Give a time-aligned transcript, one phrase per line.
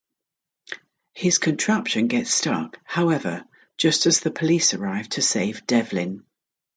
[1.13, 3.45] His contraption gets stuck, however,
[3.77, 6.25] just as the police arrive to save Devlin.